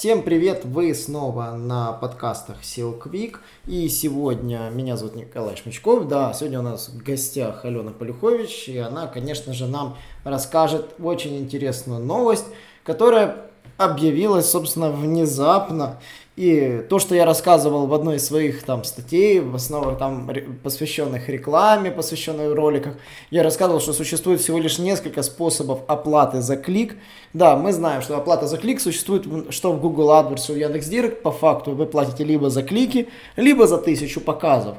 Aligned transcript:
Всем 0.00 0.22
привет! 0.22 0.64
Вы 0.64 0.94
снова 0.94 1.50
на 1.50 1.92
подкастах 1.92 2.62
Silk 2.62 3.02
Week. 3.10 3.36
И 3.66 3.86
сегодня 3.90 4.70
меня 4.70 4.96
зовут 4.96 5.14
Николай 5.14 5.56
Шмичков. 5.56 6.08
Да, 6.08 6.32
сегодня 6.32 6.60
у 6.60 6.62
нас 6.62 6.88
в 6.88 7.02
гостях 7.02 7.66
Алена 7.66 7.90
Полюхович. 7.90 8.70
И 8.70 8.78
она, 8.78 9.08
конечно 9.08 9.52
же, 9.52 9.66
нам 9.66 9.98
расскажет 10.24 10.94
очень 10.98 11.36
интересную 11.36 12.00
новость, 12.00 12.46
которая 12.82 13.50
объявилась, 13.76 14.48
собственно, 14.48 14.90
внезапно. 14.90 16.00
И 16.40 16.86
то, 16.88 16.98
что 16.98 17.14
я 17.14 17.26
рассказывал 17.26 17.86
в 17.86 17.92
одной 17.92 18.16
из 18.16 18.24
своих 18.24 18.62
там 18.62 18.82
статей, 18.82 19.40
в 19.40 19.54
основном 19.54 19.98
там 19.98 20.26
посвященных 20.62 21.28
рекламе, 21.28 21.90
посвященных 21.90 22.54
роликах, 22.54 22.94
я 23.30 23.42
рассказывал, 23.42 23.78
что 23.78 23.92
существует 23.92 24.40
всего 24.40 24.58
лишь 24.58 24.78
несколько 24.78 25.22
способов 25.22 25.80
оплаты 25.86 26.40
за 26.40 26.56
клик. 26.56 26.96
Да, 27.34 27.56
мы 27.56 27.74
знаем, 27.74 28.00
что 28.00 28.16
оплата 28.16 28.46
за 28.46 28.56
клик 28.56 28.80
существует 28.80 29.52
что 29.52 29.74
в 29.74 29.82
Google 29.82 30.08
AdWords, 30.12 30.54
в 30.54 30.56
Яндекс.Директ. 30.56 31.22
По 31.22 31.30
факту 31.30 31.72
вы 31.72 31.84
платите 31.84 32.24
либо 32.24 32.48
за 32.48 32.62
клики, 32.62 33.08
либо 33.36 33.66
за 33.66 33.76
тысячу 33.76 34.22
показов. 34.22 34.78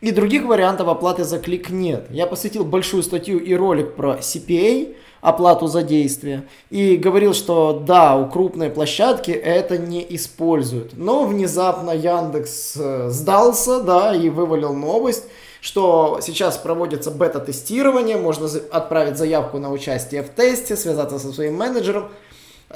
И 0.00 0.12
других 0.12 0.44
вариантов 0.44 0.88
оплаты 0.88 1.24
за 1.24 1.38
клик 1.38 1.68
нет. 1.68 2.06
Я 2.10 2.26
посвятил 2.26 2.64
большую 2.64 3.02
статью 3.02 3.38
и 3.38 3.54
ролик 3.54 3.96
про 3.96 4.14
CPA, 4.14 4.94
оплату 5.20 5.66
за 5.66 5.82
действие. 5.82 6.44
И 6.70 6.96
говорил, 6.96 7.34
что 7.34 7.82
да, 7.86 8.16
у 8.16 8.28
крупной 8.28 8.70
площадки 8.70 9.30
это 9.30 9.76
не 9.76 10.04
используют. 10.14 10.96
Но 10.96 11.24
внезапно 11.24 11.90
Яндекс 11.90 12.76
э, 12.78 13.08
сдался, 13.10 13.82
да, 13.82 14.14
и 14.14 14.30
вывалил 14.30 14.72
новость, 14.72 15.24
что 15.60 16.20
сейчас 16.22 16.56
проводится 16.56 17.10
бета-тестирование, 17.10 18.16
можно 18.16 18.48
отправить 18.72 19.18
заявку 19.18 19.58
на 19.58 19.70
участие 19.70 20.22
в 20.22 20.30
тесте, 20.30 20.76
связаться 20.76 21.18
со 21.18 21.30
своим 21.32 21.56
менеджером, 21.56 22.08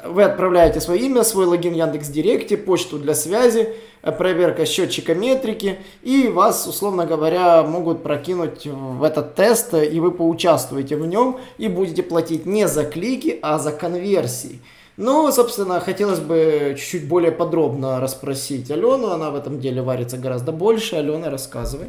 вы 0.03 0.23
отправляете 0.23 0.81
свое 0.81 1.01
имя, 1.05 1.23
свой 1.23 1.45
логин 1.45 1.73
в 1.73 1.77
Яндекс 1.77 2.09
Директе, 2.09 2.57
почту 2.57 2.99
для 2.99 3.15
связи, 3.15 3.69
проверка 4.11 4.65
счетчика 4.65 5.13
метрики, 5.15 5.79
и 6.03 6.27
вас, 6.27 6.67
условно 6.67 7.05
говоря, 7.05 7.63
могут 7.63 8.03
прокинуть 8.03 8.65
в 8.65 9.03
этот 9.03 9.35
тест, 9.35 9.73
и 9.73 9.99
вы 9.99 10.11
поучаствуете 10.11 10.95
в 10.95 11.05
нем, 11.05 11.39
и 11.57 11.67
будете 11.67 12.03
платить 12.03 12.45
не 12.45 12.67
за 12.67 12.85
клики, 12.85 13.39
а 13.41 13.59
за 13.59 13.71
конверсии. 13.71 14.59
Ну, 14.97 15.29
собственно, 15.31 15.81
хотелось 15.81 16.19
бы 16.19 16.75
чуть-чуть 16.77 17.07
более 17.07 17.31
подробно 17.31 17.99
расспросить 17.99 18.71
Алену, 18.71 19.11
она 19.11 19.29
в 19.29 19.35
этом 19.35 19.59
деле 19.59 19.81
варится 19.81 20.17
гораздо 20.17 20.53
больше. 20.53 20.95
Алена, 20.95 21.29
рассказывай. 21.29 21.87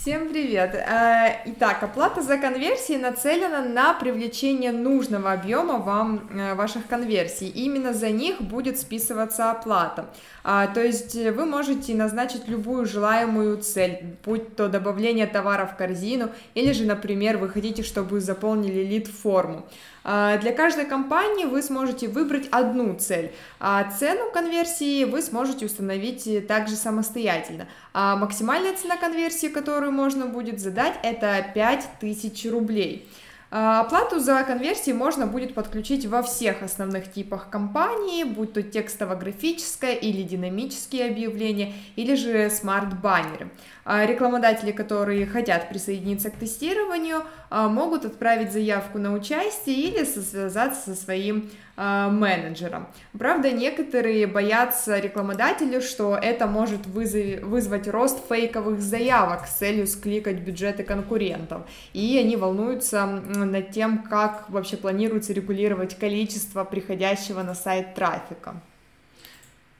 Всем 0.00 0.30
привет! 0.30 0.74
Э, 0.74 1.42
итак, 1.44 1.82
оплата 1.82 2.22
за 2.22 2.38
конверсии 2.38 2.96
нацелена 2.96 3.62
на 3.62 3.92
привлечение 3.92 4.72
нужного 4.72 5.32
объема 5.32 5.76
вам 5.76 6.26
э, 6.30 6.54
ваших 6.54 6.86
конверсий. 6.86 7.48
Именно 7.48 7.92
за 7.92 8.08
них 8.08 8.40
будет 8.40 8.78
списываться 8.78 9.50
оплата. 9.50 10.06
А, 10.42 10.68
то 10.68 10.82
есть 10.82 11.14
вы 11.14 11.44
можете 11.44 11.94
назначить 11.94 12.48
любую 12.48 12.86
желаемую 12.86 13.58
цель, 13.58 14.16
будь 14.24 14.56
то 14.56 14.68
добавление 14.68 15.26
товара 15.26 15.66
в 15.66 15.76
корзину, 15.76 16.30
или 16.54 16.72
же, 16.72 16.84
например, 16.84 17.36
вы 17.36 17.50
хотите, 17.50 17.82
чтобы 17.82 18.22
заполнили 18.22 18.82
лид-форму. 18.82 19.66
А, 20.02 20.38
для 20.38 20.52
каждой 20.52 20.86
компании 20.86 21.44
вы 21.44 21.62
сможете 21.62 22.08
выбрать 22.08 22.48
одну 22.50 22.94
цель, 22.94 23.32
а 23.58 23.84
цену 23.90 24.30
конверсии 24.32 25.04
вы 25.04 25.20
сможете 25.20 25.66
установить 25.66 26.46
также 26.46 26.74
самостоятельно. 26.76 27.68
А 27.92 28.16
максимальная 28.16 28.74
цена 28.74 28.96
конверсии, 28.96 29.48
которую 29.48 29.89
можно 29.90 30.26
будет 30.26 30.60
задать, 30.60 30.94
это 31.02 31.44
5000 31.54 32.46
рублей. 32.46 33.08
А, 33.52 33.80
оплату 33.80 34.20
за 34.20 34.44
конверсии 34.44 34.92
можно 34.92 35.26
будет 35.26 35.54
подключить 35.54 36.06
во 36.06 36.22
всех 36.22 36.62
основных 36.62 37.10
типах 37.12 37.50
компании, 37.50 38.22
будь 38.22 38.52
то 38.52 38.62
текстово-графическое 38.62 39.94
или 39.94 40.22
динамические 40.22 41.10
объявления, 41.10 41.72
или 41.96 42.14
же 42.14 42.48
смарт-баннеры. 42.48 43.50
А, 43.84 44.06
рекламодатели, 44.06 44.70
которые 44.70 45.26
хотят 45.26 45.68
присоединиться 45.68 46.30
к 46.30 46.36
тестированию, 46.36 47.24
а, 47.50 47.68
могут 47.68 48.04
отправить 48.04 48.52
заявку 48.52 48.98
на 48.98 49.12
участие 49.12 49.76
или 49.76 50.04
связаться 50.04 50.94
со 50.94 50.94
своим 50.94 51.50
менеджером. 51.80 52.88
Правда, 53.18 53.50
некоторые 53.50 54.26
боятся 54.26 54.98
рекламодателей, 54.98 55.80
что 55.80 56.14
это 56.14 56.46
может 56.46 56.86
вызвать 56.86 57.88
рост 57.88 58.18
фейковых 58.28 58.80
заявок 58.80 59.46
с 59.46 59.52
целью 59.54 59.86
скликать 59.86 60.40
бюджеты 60.40 60.82
конкурентов. 60.82 61.62
И 61.94 62.18
они 62.18 62.36
волнуются 62.36 63.06
над 63.06 63.70
тем, 63.70 64.02
как 64.02 64.50
вообще 64.50 64.76
планируется 64.76 65.32
регулировать 65.32 65.98
количество 65.98 66.64
приходящего 66.64 67.42
на 67.42 67.54
сайт 67.54 67.94
трафика. 67.94 68.60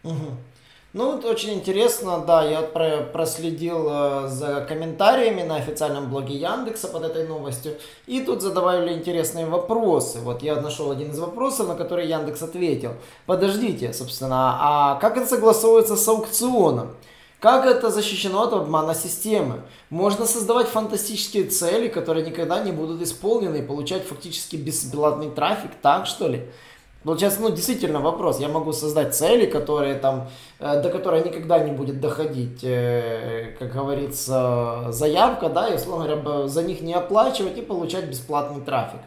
Угу. 0.03 0.37
Ну, 0.93 1.13
вот 1.13 1.25
очень 1.25 1.55
интересно, 1.55 2.25
да, 2.27 2.43
я 2.43 2.63
проследил 2.63 3.87
э, 3.89 4.29
за 4.29 4.67
комментариями 4.69 5.43
на 5.43 5.55
официальном 5.55 6.11
блоге 6.11 6.35
Яндекса 6.35 6.89
под 6.89 7.05
этой 7.05 7.29
новостью, 7.29 7.75
и 8.09 8.21
тут 8.21 8.43
задавали 8.43 8.93
интересные 8.93 9.47
вопросы. 9.47 10.19
Вот 10.19 10.43
я 10.43 10.61
нашел 10.61 10.91
один 10.91 11.13
из 11.13 11.19
вопросов, 11.21 11.69
на 11.69 11.77
который 11.77 12.09
Яндекс 12.09 12.43
ответил. 12.43 12.95
Подождите, 13.27 13.93
собственно, 13.93 14.59
а 14.61 14.95
как 14.97 15.17
это 15.17 15.29
согласовывается 15.29 15.95
с 15.95 16.09
аукционом? 16.09 16.89
Как 17.39 17.67
это 17.67 17.91
защищено 17.91 18.43
от 18.43 18.53
обмана 18.53 18.95
системы? 18.97 19.63
Можно 19.91 20.27
создавать 20.27 20.67
фантастические 20.67 21.45
цели, 21.45 21.87
которые 21.87 22.27
никогда 22.27 22.65
не 22.65 22.73
будут 22.73 23.01
исполнены, 23.01 23.59
и 23.59 23.63
получать 23.63 24.05
фактически 24.05 24.57
бесплатный 24.57 25.31
трафик, 25.31 25.71
так 25.81 26.07
что 26.07 26.27
ли? 26.27 26.49
Получается, 27.03 27.41
ну, 27.41 27.51
действительно 27.51 28.01
вопрос. 28.01 28.41
Я 28.41 28.49
могу 28.49 28.73
создать 28.73 29.15
цели, 29.15 29.47
которые 29.47 29.95
там, 29.95 30.29
э, 30.59 30.83
до 30.83 30.91
которой 30.91 31.25
никогда 31.25 31.59
не 31.59 31.73
будет 31.73 31.99
доходить, 31.99 32.61
э, 32.63 33.57
как 33.59 33.73
говорится, 33.73 34.87
заявка, 34.91 35.49
да, 35.49 35.69
и, 35.69 35.77
условно 35.77 36.15
говоря, 36.15 36.49
за 36.49 36.63
них 36.63 36.83
не 36.83 36.93
оплачивать 36.93 37.57
и 37.57 37.63
получать 37.63 38.05
бесплатный 38.05 38.63
трафик. 38.63 39.01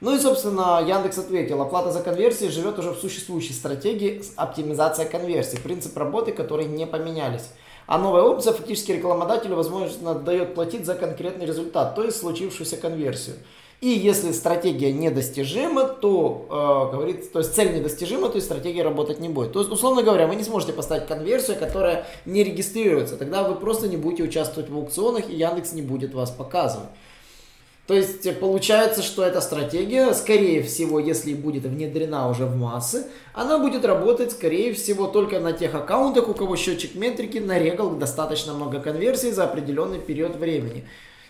Ну 0.00 0.14
и, 0.14 0.18
собственно, 0.18 0.80
Яндекс 0.80 1.18
ответил, 1.18 1.60
оплата 1.60 1.90
за 1.90 2.00
конверсии 2.00 2.46
живет 2.46 2.78
уже 2.78 2.92
в 2.92 2.98
существующей 2.98 3.52
стратегии 3.52 4.22
оптимизация 4.36 5.04
конверсий, 5.04 5.58
принцип 5.58 5.96
работы, 5.98 6.32
которые 6.32 6.68
не 6.68 6.86
поменялись. 6.86 7.50
А 7.86 7.98
новая 7.98 8.22
опция 8.22 8.52
фактически 8.52 8.92
рекламодателю 8.92 9.56
возможно 9.56 10.14
дает 10.14 10.54
платить 10.54 10.86
за 10.86 10.94
конкретный 10.94 11.44
результат, 11.44 11.96
то 11.96 12.04
есть 12.04 12.18
случившуюся 12.18 12.76
конверсию. 12.76 13.36
И 13.80 13.88
если 13.88 14.32
стратегия 14.32 14.92
недостижима, 14.92 15.84
то, 15.84 16.46
э, 16.50 16.94
говорит, 16.94 17.32
то 17.32 17.38
есть 17.38 17.54
цель 17.54 17.74
недостижима, 17.74 18.28
то 18.28 18.34
есть 18.34 18.46
стратегия 18.46 18.82
работать 18.82 19.20
не 19.20 19.30
будет. 19.30 19.52
То 19.52 19.60
есть, 19.60 19.72
условно 19.72 20.02
говоря, 20.02 20.26
вы 20.26 20.36
не 20.36 20.44
сможете 20.44 20.74
поставить 20.74 21.06
конверсию, 21.06 21.56
которая 21.58 22.06
не 22.26 22.44
регистрируется. 22.44 23.16
Тогда 23.16 23.42
вы 23.42 23.54
просто 23.54 23.88
не 23.88 23.96
будете 23.96 24.24
участвовать 24.24 24.68
в 24.68 24.76
аукционах, 24.76 25.30
и 25.30 25.34
Яндекс 25.34 25.72
не 25.72 25.80
будет 25.80 26.12
вас 26.12 26.30
показывать. 26.30 26.90
То 27.86 27.94
есть 27.94 28.26
э, 28.26 28.32
получается, 28.32 29.02
что 29.02 29.24
эта 29.24 29.40
стратегия, 29.40 30.12
скорее 30.12 30.62
всего, 30.62 31.00
если 31.00 31.32
будет 31.32 31.64
внедрена 31.64 32.28
уже 32.28 32.44
в 32.44 32.56
массы, 32.56 33.06
она 33.32 33.58
будет 33.58 33.86
работать, 33.86 34.32
скорее 34.32 34.74
всего, 34.74 35.06
только 35.06 35.40
на 35.40 35.54
тех 35.54 35.74
аккаунтах, 35.74 36.28
у 36.28 36.34
кого 36.34 36.54
счетчик 36.54 36.94
метрики 36.94 37.38
нарегал 37.38 37.90
достаточно 37.92 38.52
много 38.52 38.78
конверсий 38.78 39.32
за 39.32 39.44
определенный 39.44 40.00
период 40.00 40.36
времени. 40.36 40.84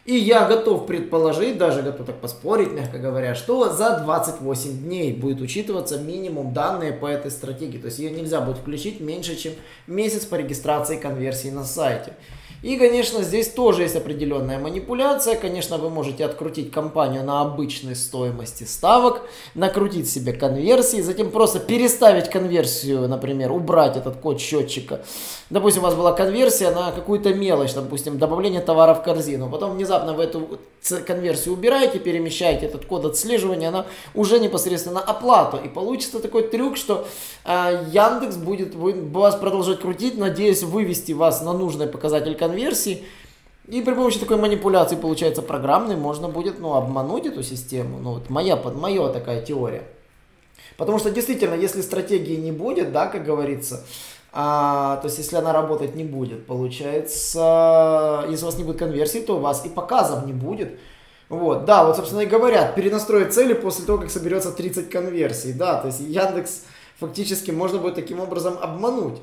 И 0.06 0.16
я 0.16 0.46
готов 0.46 0.86
предположить, 0.86 1.58
даже 1.58 1.82
готов 1.82 2.06
так 2.06 2.20
поспорить, 2.20 2.72
мягко 2.72 2.98
говоря, 2.98 3.34
что 3.34 3.70
за 3.70 3.98
28 3.98 4.78
дней 4.78 5.12
будет 5.12 5.40
учитываться 5.40 5.98
минимум 5.98 6.54
данные 6.54 6.92
по 6.92 7.06
этой 7.06 7.30
стратегии. 7.30 7.78
То 7.78 7.86
есть 7.86 7.98
ее 7.98 8.10
нельзя 8.10 8.40
будет 8.40 8.58
включить 8.58 9.00
меньше, 9.00 9.36
чем 9.36 9.52
месяц 9.86 10.24
по 10.24 10.36
регистрации 10.36 10.96
конверсии 10.96 11.48
на 11.48 11.64
сайте. 11.64 12.14
И, 12.62 12.76
конечно, 12.76 13.22
здесь 13.22 13.48
тоже 13.48 13.82
есть 13.82 13.96
определенная 13.96 14.58
манипуляция. 14.58 15.34
Конечно, 15.36 15.78
вы 15.78 15.88
можете 15.88 16.26
открутить 16.26 16.70
компанию 16.70 17.24
на 17.24 17.40
обычной 17.40 17.96
стоимости 17.96 18.64
ставок, 18.64 19.22
накрутить 19.54 20.10
себе 20.10 20.34
конверсии, 20.34 21.00
затем 21.00 21.30
просто 21.30 21.58
переставить 21.58 22.28
конверсию, 22.28 23.08
например, 23.08 23.50
убрать 23.50 23.96
этот 23.96 24.16
код 24.16 24.40
счетчика. 24.40 25.00
Допустим, 25.48 25.82
у 25.82 25.86
вас 25.86 25.94
была 25.94 26.12
конверсия 26.12 26.70
на 26.70 26.92
какую-то 26.92 27.32
мелочь, 27.32 27.72
допустим, 27.72 28.18
добавление 28.18 28.60
товара 28.60 28.92
в 28.92 29.02
корзину. 29.02 29.48
Потом 29.48 29.72
внезапно 29.72 30.12
вы 30.12 30.24
эту 30.24 30.60
конверсию 31.06 31.54
убираете, 31.54 31.98
перемещаете 31.98 32.66
этот 32.66 32.84
код 32.84 33.06
отслеживания, 33.06 33.68
она 33.68 33.86
уже 34.14 34.38
непосредственно 34.38 35.00
оплату. 35.00 35.58
И 35.64 35.68
получится 35.68 36.20
такой 36.20 36.42
трюк, 36.42 36.76
что 36.76 37.06
э, 37.46 37.86
Яндекс 37.90 38.36
будет 38.36 38.74
вас 38.74 39.36
продолжать 39.36 39.80
крутить, 39.80 40.18
надеясь 40.18 40.62
вывести 40.62 41.12
вас 41.12 41.42
на 41.42 41.54
нужный 41.54 41.86
показатель 41.86 42.34
конверсии 42.34 42.49
конверсий, 42.50 43.04
И 43.68 43.82
при 43.82 43.94
помощи 43.94 44.18
такой 44.18 44.36
манипуляции, 44.36 44.96
получается, 44.96 45.42
программной, 45.42 45.94
можно 45.94 46.28
будет, 46.28 46.58
ну, 46.58 46.74
обмануть 46.74 47.26
эту 47.26 47.42
систему. 47.42 47.98
Ну, 48.00 48.14
вот 48.14 48.28
моя, 48.28 48.56
под 48.56 48.74
моя 48.74 49.08
такая 49.08 49.42
теория. 49.42 49.84
Потому 50.76 50.98
что 50.98 51.10
действительно, 51.10 51.54
если 51.54 51.82
стратегии 51.82 52.36
не 52.36 52.52
будет, 52.52 52.90
да, 52.92 53.06
как 53.06 53.24
говорится, 53.24 53.84
а, 54.32 54.96
то 54.96 55.06
есть 55.06 55.18
если 55.18 55.36
она 55.36 55.52
работать 55.52 55.94
не 55.94 56.04
будет, 56.04 56.46
получается, 56.46 58.24
если 58.28 58.44
у 58.44 58.46
вас 58.46 58.58
не 58.58 58.64
будет 58.64 58.78
конверсии, 58.78 59.20
то 59.20 59.36
у 59.36 59.40
вас 59.40 59.64
и 59.66 59.68
показов 59.68 60.26
не 60.26 60.32
будет. 60.32 60.78
Вот, 61.28 61.64
да, 61.64 61.84
вот, 61.84 61.96
собственно, 61.96 62.22
и 62.22 62.26
говорят, 62.26 62.74
перенастроить 62.74 63.32
цели 63.32 63.52
после 63.52 63.84
того, 63.84 63.98
как 63.98 64.10
соберется 64.10 64.50
30 64.50 64.90
конверсий, 64.90 65.52
да, 65.52 65.80
то 65.80 65.88
есть 65.88 66.00
Яндекс 66.00 66.62
фактически 66.98 67.52
можно 67.52 67.78
будет 67.78 67.94
таким 67.94 68.18
образом 68.18 68.54
обмануть. 68.60 69.18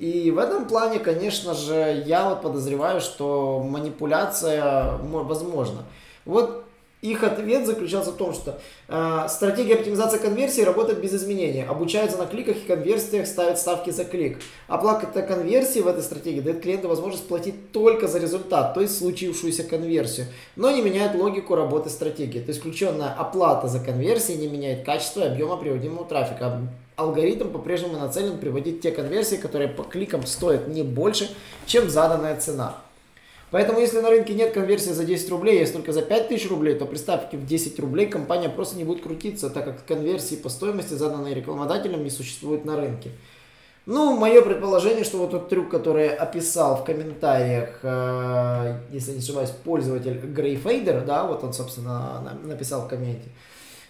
И 0.00 0.30
в 0.30 0.38
этом 0.38 0.66
плане, 0.66 0.98
конечно 0.98 1.52
же, 1.52 2.02
я 2.06 2.30
вот 2.30 2.40
подозреваю, 2.40 3.02
что 3.02 3.62
манипуляция 3.62 4.96
возможна. 5.02 5.84
Вот 6.24 6.64
их 7.02 7.22
ответ 7.22 7.66
заключался 7.66 8.12
в 8.12 8.16
том, 8.16 8.32
что 8.32 8.58
э, 8.88 9.26
стратегия 9.28 9.74
оптимизации 9.74 10.16
конверсии 10.16 10.62
работает 10.62 11.02
без 11.02 11.12
изменения. 11.12 11.66
Обучается 11.66 12.16
на 12.16 12.24
кликах 12.24 12.56
и 12.56 12.66
конверсиях, 12.66 13.26
ставит 13.26 13.58
ставки 13.58 13.90
за 13.90 14.06
клик. 14.06 14.38
Оплата 14.68 15.20
конверсии 15.20 15.80
в 15.80 15.86
этой 15.86 16.02
стратегии 16.02 16.40
дает 16.40 16.62
клиенту 16.62 16.88
возможность 16.88 17.28
платить 17.28 17.70
только 17.70 18.08
за 18.08 18.20
результат, 18.20 18.72
то 18.72 18.80
есть 18.80 18.96
случившуюся 18.96 19.64
конверсию, 19.64 20.28
но 20.56 20.70
не 20.70 20.80
меняет 20.80 21.14
логику 21.14 21.54
работы 21.56 21.90
стратегии. 21.90 22.40
То 22.40 22.48
есть 22.48 22.60
включенная 22.60 23.12
оплата 23.12 23.68
за 23.68 23.80
конверсии 23.80 24.32
не 24.32 24.48
меняет 24.48 24.86
качество 24.86 25.20
и 25.20 25.26
объема 25.26 25.58
приводимого 25.58 26.06
трафика. 26.06 26.62
Алгоритм 27.00 27.50
по-прежнему 27.50 27.98
нацелен 27.98 28.38
приводить 28.38 28.80
те 28.80 28.90
конверсии, 28.90 29.36
которые 29.36 29.68
по 29.68 29.82
кликам 29.82 30.26
стоят 30.26 30.68
не 30.68 30.82
больше, 30.82 31.30
чем 31.66 31.88
заданная 31.88 32.38
цена. 32.38 32.76
Поэтому, 33.50 33.80
если 33.80 34.00
на 34.00 34.10
рынке 34.10 34.34
нет 34.34 34.52
конверсии 34.52 34.90
за 34.90 35.04
10 35.04 35.28
рублей, 35.30 35.58
есть 35.58 35.72
только 35.72 35.92
за 35.92 36.02
5000 36.02 36.48
рублей, 36.48 36.74
то 36.74 36.86
при 36.86 36.96
ставке 36.96 37.36
в 37.36 37.46
10 37.46 37.78
рублей 37.80 38.06
компания 38.06 38.48
просто 38.48 38.76
не 38.76 38.84
будет 38.84 39.02
крутиться, 39.02 39.50
так 39.50 39.64
как 39.64 39.84
конверсии 39.84 40.36
по 40.36 40.48
стоимости, 40.48 40.94
заданной 40.94 41.34
рекламодателем, 41.34 42.04
не 42.04 42.10
существует 42.10 42.64
на 42.64 42.76
рынке. 42.76 43.10
Ну, 43.86 44.16
мое 44.16 44.42
предположение, 44.42 45.02
что 45.04 45.18
вот 45.18 45.30
тот 45.32 45.48
трюк, 45.48 45.68
который 45.68 46.14
описал 46.14 46.76
в 46.76 46.84
комментариях, 46.84 47.80
э, 47.82 48.78
если 48.92 49.12
не 49.12 49.18
ошибаюсь, 49.18 49.50
пользователь 49.50 50.18
Грейфейдер, 50.18 51.04
да, 51.04 51.24
вот 51.24 51.42
он, 51.42 51.52
собственно, 51.52 52.38
написал 52.44 52.82
в 52.82 52.88
комменте. 52.88 53.30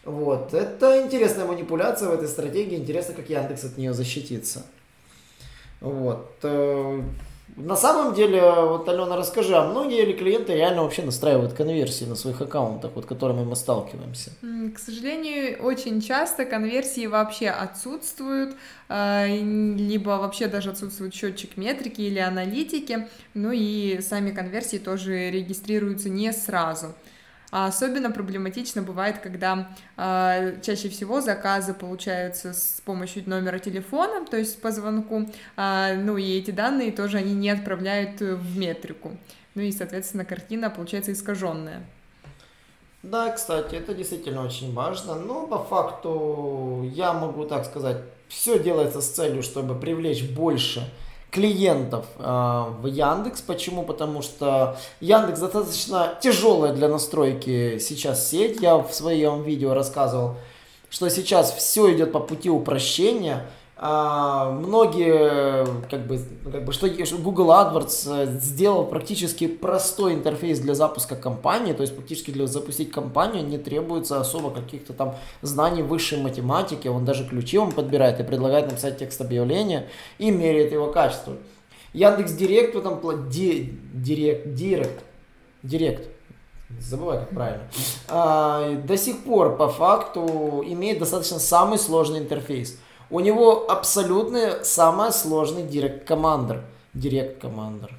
Вот, 0.04 0.54
это 0.54 1.02
интересная 1.02 1.44
манипуляция 1.44 2.08
в 2.08 2.12
этой 2.12 2.28
стратегии, 2.28 2.76
интересно, 2.76 3.14
как 3.14 3.28
Яндекс 3.28 3.64
от 3.64 3.76
нее 3.76 3.92
защитится. 3.92 4.64
Вот. 5.80 6.36
Э, 6.42 7.02
на 7.56 7.76
самом 7.76 8.14
деле, 8.14 8.40
вот, 8.40 8.88
Алена, 8.88 9.16
расскажи, 9.16 9.54
а 9.54 9.66
многие 9.66 10.04
ли 10.04 10.12
клиенты 10.14 10.54
реально 10.54 10.82
вообще 10.82 11.02
настраивают 11.02 11.52
конверсии 11.52 12.04
на 12.04 12.14
своих 12.14 12.40
аккаунтах, 12.40 12.92
вот, 12.94 13.06
которыми 13.06 13.44
мы 13.44 13.56
сталкиваемся? 13.56 14.30
К 14.74 14.78
сожалению, 14.78 15.62
очень 15.62 16.00
часто 16.00 16.44
конверсии 16.44 17.06
вообще 17.06 17.48
отсутствуют, 17.48 18.56
а, 18.88 19.26
либо 19.26 20.10
вообще 20.10 20.46
даже 20.46 20.70
отсутствует 20.70 21.14
счетчик 21.14 21.56
метрики 21.56 22.00
или 22.02 22.18
аналитики, 22.18 23.08
ну 23.34 23.50
и 23.52 24.00
сами 24.00 24.30
конверсии 24.30 24.78
тоже 24.78 25.30
регистрируются 25.30 26.08
не 26.08 26.32
сразу. 26.32 26.94
А 27.50 27.66
особенно 27.66 28.10
проблематично 28.10 28.82
бывает, 28.82 29.18
когда 29.18 29.68
э, 29.96 30.60
чаще 30.62 30.88
всего 30.88 31.20
заказы 31.20 31.74
получаются 31.74 32.52
с 32.52 32.80
помощью 32.84 33.28
номера 33.28 33.58
телефона, 33.58 34.24
то 34.24 34.36
есть 34.36 34.60
по 34.60 34.70
звонку, 34.70 35.28
э, 35.56 35.94
ну 35.96 36.16
и 36.16 36.38
эти 36.38 36.52
данные 36.52 36.92
тоже 36.92 37.18
они 37.18 37.34
не 37.34 37.50
отправляют 37.50 38.20
в 38.20 38.58
метрику. 38.58 39.16
Ну 39.54 39.62
и, 39.62 39.72
соответственно, 39.72 40.24
картина 40.24 40.70
получается 40.70 41.12
искаженная. 41.12 41.82
Да, 43.02 43.30
кстати, 43.32 43.74
это 43.74 43.94
действительно 43.94 44.44
очень 44.44 44.72
важно. 44.74 45.14
Но 45.14 45.46
по 45.46 45.58
факту 45.58 46.88
я 46.94 47.12
могу 47.12 47.46
так 47.46 47.64
сказать, 47.64 47.96
все 48.28 48.58
делается 48.58 49.00
с 49.00 49.08
целью, 49.08 49.42
чтобы 49.42 49.74
привлечь 49.74 50.22
больше 50.22 50.88
клиентов 51.30 52.06
э, 52.18 52.22
в 52.22 52.86
Яндекс. 52.86 53.40
Почему? 53.42 53.82
Потому 53.82 54.22
что 54.22 54.76
Яндекс 55.00 55.40
достаточно 55.40 56.14
тяжелая 56.20 56.72
для 56.72 56.88
настройки 56.88 57.78
сейчас 57.78 58.28
сеть. 58.28 58.60
Я 58.60 58.76
в 58.76 58.92
своем 58.92 59.42
видео 59.42 59.74
рассказывал, 59.74 60.36
что 60.88 61.08
сейчас 61.08 61.52
все 61.52 61.94
идет 61.94 62.12
по 62.12 62.20
пути 62.20 62.50
упрощения– 62.50 63.46
а, 63.82 64.50
многие, 64.50 65.64
как 65.88 66.06
бы, 66.06 66.20
как 66.52 66.66
бы, 66.66 66.72
что 66.74 66.86
Google 67.16 67.48
AdWords 67.48 68.12
э, 68.12 68.38
сделал 68.38 68.84
практически 68.84 69.46
простой 69.46 70.12
интерфейс 70.12 70.58
для 70.58 70.74
запуска 70.74 71.16
кампании, 71.16 71.72
то 71.72 71.80
есть 71.80 71.96
практически 71.96 72.30
для 72.30 72.46
запустить 72.46 72.92
кампанию 72.92 73.42
не 73.42 73.56
требуется 73.56 74.20
особо 74.20 74.50
каких-то 74.50 74.92
там 74.92 75.14
знаний 75.40 75.82
высшей 75.82 76.20
математики, 76.20 76.88
он 76.88 77.06
даже 77.06 77.26
ключи 77.26 77.56
вам 77.56 77.72
подбирает 77.72 78.20
и 78.20 78.22
предлагает 78.22 78.66
написать 78.66 78.98
текст 78.98 79.18
объявления 79.22 79.88
и 80.18 80.30
меряет 80.30 80.72
его 80.72 80.92
качество. 80.92 81.38
Яндекс 81.94 82.32
Директ 82.32 82.74
в 82.74 82.78
этом 82.80 83.00
плане, 83.00 83.22
Директ, 83.30 84.52
Директ, 84.52 85.04
Директ, 85.62 86.06
забывай 86.78 87.20
как 87.20 87.30
правильно, 87.30 87.64
а, 88.08 88.74
до 88.74 88.98
сих 88.98 89.24
пор 89.24 89.56
по 89.56 89.70
факту 89.70 90.62
имеет 90.66 90.98
достаточно 90.98 91.38
самый 91.38 91.78
сложный 91.78 92.18
интерфейс– 92.18 92.78
у 93.10 93.20
него 93.20 93.70
абсолютно 93.70 94.64
самый 94.64 95.12
сложный 95.12 95.62
директ 95.62 96.06
командер. 96.06 96.62
Директ 96.94 97.40
командер. 97.40 97.94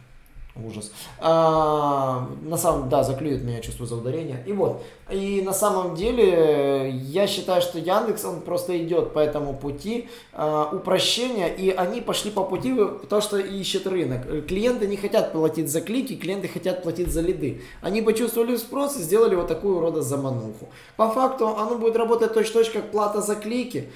Ужас. 0.53 0.91
А, 1.19 2.27
на 2.41 2.57
самом 2.57 2.89
да, 2.89 3.03
заклюет 3.03 3.41
меня 3.41 3.61
чувство 3.61 3.85
за 3.85 3.95
ударение. 3.95 4.43
И 4.45 4.51
вот. 4.51 4.83
И 5.09 5.41
на 5.41 5.53
самом 5.53 5.95
деле 5.95 6.89
я 6.89 7.25
считаю, 7.25 7.61
что 7.61 7.79
Яндекс, 7.79 8.25
он 8.25 8.41
просто 8.41 8.77
идет 8.77 9.13
по 9.13 9.19
этому 9.19 9.53
пути 9.53 10.09
а, 10.33 10.69
упрощения, 10.71 11.47
и 11.47 11.69
они 11.69 12.01
пошли 12.01 12.31
по 12.31 12.43
пути 12.43 12.75
то, 13.09 13.21
что 13.21 13.37
ищет 13.37 13.87
рынок. 13.87 14.45
Клиенты 14.45 14.87
не 14.87 14.97
хотят 14.97 15.31
платить 15.31 15.71
за 15.71 15.79
клики, 15.79 16.17
клиенты 16.17 16.49
хотят 16.49 16.83
платить 16.83 17.07
за 17.07 17.21
лиды. 17.21 17.61
Они 17.81 18.01
почувствовали 18.01 18.57
спрос 18.57 18.97
и 18.97 19.01
сделали 19.01 19.35
вот 19.35 19.47
такую 19.47 19.79
рода 19.79 20.01
замануху. 20.01 20.67
По 20.97 21.09
факту 21.09 21.47
оно 21.47 21.77
будет 21.77 21.95
работать 21.95 22.33
точно-точно 22.33 22.81
как 22.81 22.91
плата 22.91 23.21
за 23.21 23.35
клики. 23.35 23.89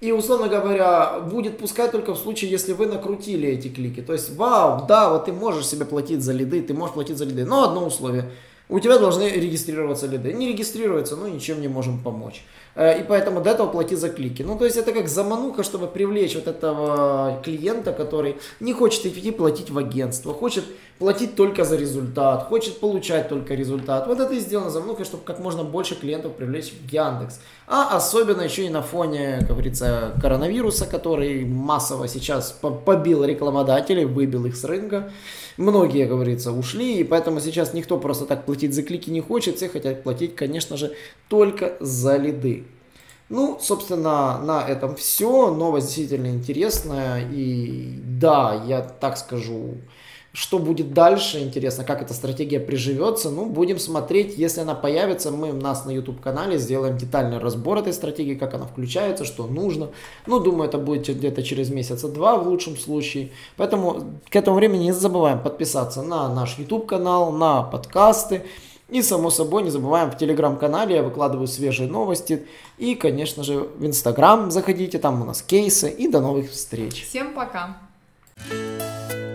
И, 0.00 0.12
условно 0.12 0.48
говоря, 0.48 1.20
будет 1.20 1.58
пускать 1.58 1.90
только 1.90 2.14
в 2.14 2.18
случае, 2.18 2.50
если 2.50 2.72
вы 2.72 2.86
накрутили 2.86 3.48
эти 3.48 3.68
клики. 3.68 4.00
То 4.00 4.12
есть, 4.12 4.36
вау, 4.36 4.86
да, 4.86 5.10
вот 5.10 5.24
ты 5.24 5.32
можешь 5.32 5.66
себе 5.66 5.84
платить 5.84 6.22
за 6.22 6.32
лиды, 6.32 6.62
ты 6.62 6.72
можешь 6.72 6.94
платить 6.94 7.18
за 7.18 7.24
лиды. 7.24 7.44
Но 7.44 7.64
одно 7.64 7.84
условие. 7.84 8.30
У 8.68 8.80
тебя 8.80 8.98
должны 8.98 9.22
регистрироваться 9.24 10.06
лиды. 10.06 10.32
Не 10.34 10.48
регистрируются, 10.48 11.16
ну 11.16 11.26
ничем 11.26 11.60
не 11.62 11.68
можем 11.68 12.02
помочь. 12.02 12.44
Э, 12.74 13.00
и 13.00 13.02
поэтому 13.02 13.40
до 13.40 13.50
этого 13.50 13.66
плати 13.66 13.96
за 13.96 14.10
клики. 14.10 14.42
Ну, 14.42 14.58
то 14.58 14.66
есть 14.66 14.76
это 14.76 14.92
как 14.92 15.08
замануха, 15.08 15.62
чтобы 15.62 15.86
привлечь 15.86 16.34
вот 16.34 16.46
этого 16.46 17.40
клиента, 17.42 17.92
который 17.92 18.36
не 18.60 18.74
хочет 18.74 19.06
идти 19.06 19.30
платить 19.30 19.70
в 19.70 19.78
агентство, 19.78 20.34
хочет 20.34 20.64
платить 20.98 21.36
только 21.36 21.64
за 21.64 21.76
результат, 21.76 22.48
хочет 22.48 22.80
получать 22.80 23.28
только 23.28 23.54
результат. 23.54 24.06
Вот 24.06 24.20
это 24.20 24.34
и 24.34 24.40
сделано 24.40 24.70
заманухой, 24.70 25.04
чтобы 25.04 25.24
как 25.24 25.38
можно 25.38 25.64
больше 25.64 25.94
клиентов 25.94 26.34
привлечь 26.34 26.72
в 26.72 26.92
Яндекс. 26.92 27.40
А 27.66 27.96
особенно 27.96 28.42
еще 28.42 28.66
и 28.66 28.70
на 28.70 28.82
фоне, 28.82 29.38
как 29.40 29.50
говорится, 29.50 30.12
коронавируса, 30.20 30.86
который 30.86 31.44
массово 31.44 32.08
сейчас 32.08 32.52
побил 32.84 33.24
рекламодателей, 33.24 34.04
выбил 34.04 34.46
их 34.46 34.56
с 34.56 34.64
рынка. 34.64 35.10
Многие, 35.56 36.06
как 36.06 36.14
говорится, 36.14 36.52
ушли, 36.52 36.98
и 36.98 37.04
поэтому 37.04 37.40
сейчас 37.40 37.74
никто 37.74 37.98
просто 37.98 38.26
так 38.26 38.44
платить 38.44 38.74
за 38.74 38.82
клики 38.82 39.10
не 39.10 39.20
хочет, 39.20 39.56
все 39.56 39.68
хотят 39.68 40.02
платить, 40.02 40.34
конечно 40.36 40.76
же, 40.76 40.94
только 41.28 41.76
за 41.80 42.16
лиды. 42.16 42.64
Ну, 43.28 43.58
собственно, 43.60 44.38
на 44.38 44.66
этом 44.66 44.96
все. 44.96 45.52
Новость 45.54 45.88
действительно 45.88 46.28
интересная. 46.28 47.28
И 47.30 47.98
да, 48.02 48.64
я 48.66 48.80
так 48.80 49.18
скажу, 49.18 49.74
что 50.38 50.60
будет 50.60 50.94
дальше, 50.94 51.40
интересно, 51.40 51.82
как 51.82 52.00
эта 52.00 52.14
стратегия 52.14 52.60
приживется. 52.60 53.28
Ну, 53.28 53.46
будем 53.46 53.80
смотреть, 53.80 54.38
если 54.38 54.60
она 54.60 54.76
появится, 54.76 55.32
мы 55.32 55.50
у 55.50 55.60
нас 55.60 55.84
на 55.84 55.90
YouTube-канале 55.90 56.58
сделаем 56.58 56.96
детальный 56.96 57.38
разбор 57.38 57.78
этой 57.78 57.92
стратегии, 57.92 58.36
как 58.36 58.54
она 58.54 58.64
включается, 58.64 59.24
что 59.24 59.48
нужно. 59.48 59.88
Ну, 60.26 60.38
думаю, 60.38 60.68
это 60.68 60.78
будет 60.78 61.08
где-то 61.08 61.42
через 61.42 61.70
месяца 61.70 62.06
два 62.06 62.36
в 62.36 62.46
лучшем 62.46 62.76
случае. 62.76 63.30
Поэтому 63.56 64.04
к 64.30 64.36
этому 64.36 64.56
времени 64.56 64.84
не 64.84 64.92
забываем 64.92 65.40
подписаться 65.42 66.02
на 66.02 66.32
наш 66.32 66.56
YouTube-канал, 66.56 67.32
на 67.32 67.64
подкасты. 67.64 68.44
И, 68.88 69.02
само 69.02 69.30
собой, 69.30 69.64
не 69.64 69.70
забываем, 69.70 70.12
в 70.12 70.18
телеграм-канале 70.18 70.94
я 70.94 71.02
выкладываю 71.02 71.48
свежие 71.48 71.88
новости. 71.88 72.46
И, 72.78 72.94
конечно 72.94 73.42
же, 73.42 73.68
в 73.76 73.84
инстаграм 73.84 74.52
заходите, 74.52 75.00
там 75.00 75.20
у 75.20 75.24
нас 75.24 75.42
кейсы. 75.42 75.90
И 75.90 76.06
до 76.06 76.20
новых 76.20 76.52
встреч. 76.52 77.08
Всем 77.08 77.34
пока. 77.34 77.76